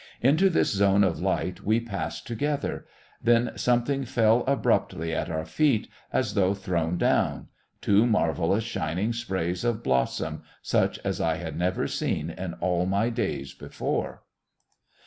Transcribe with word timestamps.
Into 0.21 0.49
this 0.49 0.71
zone 0.73 1.03
of 1.03 1.19
light 1.19 1.63
we 1.63 1.79
passed 1.79 2.25
together. 2.25 2.87
Then 3.21 3.51
something 3.55 4.03
fell 4.03 4.43
abruptly 4.47 5.13
at 5.13 5.29
our 5.29 5.45
feet, 5.45 5.87
as 6.11 6.33
though 6.33 6.55
thrown 6.55 6.97
down... 6.97 7.49
two 7.81 8.07
marvellous, 8.07 8.63
shining 8.63 9.13
sprays 9.13 9.63
of 9.63 9.83
blossom 9.83 10.41
such 10.63 10.97
as 11.05 11.21
I 11.21 11.35
had 11.35 11.55
never 11.55 11.85
seen 11.87 12.31
in 12.31 12.53
all 12.55 12.87
my 12.87 13.11
days 13.11 13.53
before! 13.53 14.23